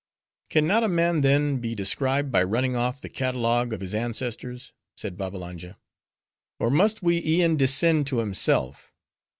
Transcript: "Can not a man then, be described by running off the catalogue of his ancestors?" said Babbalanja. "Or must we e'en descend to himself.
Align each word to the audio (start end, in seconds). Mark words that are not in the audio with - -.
"Can 0.49 0.65
not 0.65 0.83
a 0.83 0.87
man 0.87 1.21
then, 1.21 1.57
be 1.59 1.75
described 1.75 2.31
by 2.31 2.41
running 2.41 2.75
off 2.75 3.01
the 3.01 3.07
catalogue 3.07 3.71
of 3.71 3.81
his 3.81 3.93
ancestors?" 3.93 4.73
said 4.97 5.15
Babbalanja. 5.15 5.77
"Or 6.57 6.71
must 6.71 7.03
we 7.03 7.23
e'en 7.23 7.55
descend 7.55 8.07
to 8.07 8.17
himself. 8.17 8.91